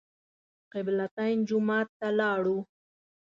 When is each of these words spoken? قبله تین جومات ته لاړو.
قبله 0.73 1.05
تین 1.15 1.37
جومات 1.47 1.87
ته 1.99 2.07
لاړو. 2.19 2.57